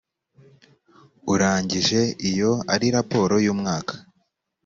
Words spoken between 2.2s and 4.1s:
iyo ari raporo y’ umwaka